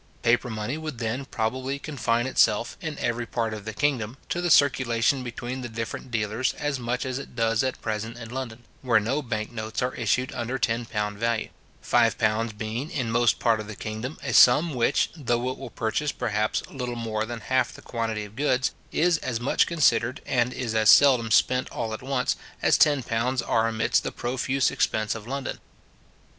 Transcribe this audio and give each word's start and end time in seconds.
Paper 0.23 0.49
money 0.49 0.79
would 0.79 0.97
then, 0.97 1.25
probably, 1.25 1.77
confine 1.77 2.25
itself, 2.25 2.75
in 2.81 2.97
every 2.97 3.27
part 3.27 3.53
of 3.53 3.65
the 3.65 3.71
kingdom, 3.73 4.17
to 4.29 4.41
the 4.41 4.49
circulation 4.49 5.21
between 5.21 5.61
the 5.61 5.69
different 5.69 6.09
dealers, 6.09 6.53
as 6.55 6.79
much 6.79 7.05
as 7.05 7.19
it 7.19 7.35
does 7.35 7.63
at 7.63 7.79
present 7.83 8.17
in 8.17 8.31
London, 8.31 8.63
where 8.81 8.99
no 8.99 9.21
bank 9.21 9.51
notes 9.51 9.79
are 9.79 9.93
issued 9.93 10.31
under 10.31 10.57
£10 10.57 10.87
value; 11.17 11.49
£5 11.85 12.57
being, 12.57 12.89
in 12.89 13.11
most 13.11 13.37
part 13.37 13.59
of 13.59 13.67
the 13.67 13.75
kingdom, 13.75 14.17
a 14.23 14.33
sum 14.33 14.73
which, 14.73 15.11
though 15.15 15.51
it 15.51 15.57
will 15.59 15.69
purchase, 15.69 16.11
perhaps, 16.11 16.63
little 16.71 16.95
more 16.95 17.23
than 17.27 17.39
half 17.41 17.71
the 17.71 17.83
quantity 17.83 18.25
of 18.25 18.35
goods, 18.35 18.71
is 18.91 19.19
as 19.19 19.39
much 19.39 19.67
considered, 19.67 20.19
and 20.25 20.51
is 20.51 20.73
as 20.73 20.89
seldom 20.89 21.29
spent 21.29 21.69
all 21.69 21.93
at 21.93 22.01
once, 22.01 22.35
as 22.63 22.75
£10 22.75 23.47
are 23.47 23.67
amidst 23.67 24.01
the 24.01 24.11
profuse 24.11 24.71
expense 24.71 25.13
of 25.13 25.27
London. 25.27 25.59